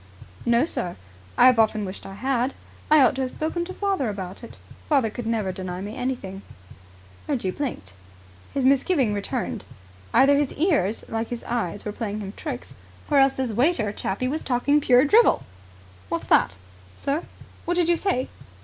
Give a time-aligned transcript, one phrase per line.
[0.47, 0.95] "No, sir.
[1.37, 2.55] I have often wished I had.
[2.89, 4.57] I ought to have spoken to father about it.
[4.89, 6.41] Father could never deny me anything."
[7.27, 7.93] Reggie blinked.
[8.51, 9.63] His misgiving returned.
[10.11, 12.73] Either his ears, like his eyes, were playing him tricks,
[13.11, 15.43] or else this waiter chappie was talking pure drivel.
[16.09, 16.55] "What's that?"
[16.95, 17.21] "Sir?"
[17.65, 18.27] "What did you say?"